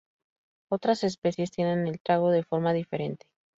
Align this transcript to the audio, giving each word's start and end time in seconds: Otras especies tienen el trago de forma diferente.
Otras 0.71 1.03
especies 1.03 1.51
tienen 1.51 1.85
el 1.85 1.99
trago 1.99 2.31
de 2.31 2.41
forma 2.43 2.73
diferente. 2.73 3.27